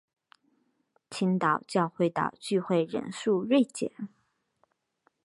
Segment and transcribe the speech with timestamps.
[1.11, 3.91] 青岛教会的聚会人数锐减。